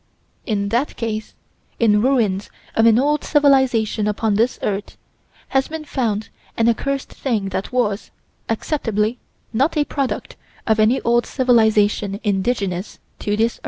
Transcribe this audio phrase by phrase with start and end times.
[0.47, 1.35] In that case,
[1.79, 4.97] in ruins of an old civilization upon this earth,
[5.49, 8.09] has been found an accursed thing that was,
[8.49, 9.19] acceptably,
[9.53, 13.59] not a product of any old civilization indigenous to this earth.